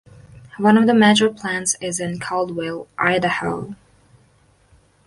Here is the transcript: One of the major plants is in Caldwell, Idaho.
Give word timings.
One 0.57 0.79
of 0.79 0.87
the 0.87 0.95
major 0.95 1.29
plants 1.29 1.75
is 1.79 1.99
in 1.99 2.19
Caldwell, 2.19 2.87
Idaho. 2.97 3.75